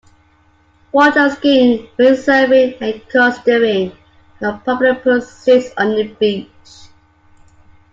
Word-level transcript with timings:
Water-skiing, 0.93 1.87
windsurfing 1.99 2.75
and 2.81 3.07
coasteering 3.07 3.91
are 4.41 4.59
popular 4.65 4.95
pursuits 4.95 5.69
on 5.77 5.95
the 5.95 6.07
beach. 6.19 6.49